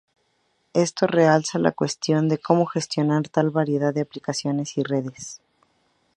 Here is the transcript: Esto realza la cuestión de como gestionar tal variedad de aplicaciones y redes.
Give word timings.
Esto 0.73 1.05
realza 1.05 1.59
la 1.59 1.73
cuestión 1.73 2.27
de 2.27 2.39
como 2.39 2.65
gestionar 2.65 3.29
tal 3.29 3.51
variedad 3.51 3.93
de 3.93 4.01
aplicaciones 4.01 4.75
y 4.79 4.81
redes. 4.83 5.41